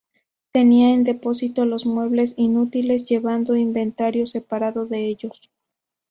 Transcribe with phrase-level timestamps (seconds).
[0.51, 5.51] Tenían en depósito los muebles inútiles llevando inventario separado de ellos.